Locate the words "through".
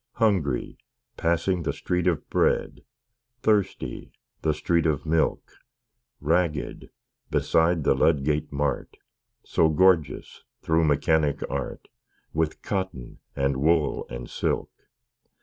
10.63-10.85